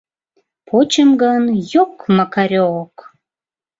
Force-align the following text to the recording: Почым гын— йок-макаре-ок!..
Почым 0.67 1.09
гын— 1.21 1.43
йок-макаре-ок!.. 1.73 2.95